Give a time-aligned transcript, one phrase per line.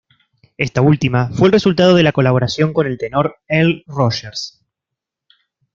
[0.57, 4.65] Esta última fue el resultado de la colaboración con el tenor Earl Rogers.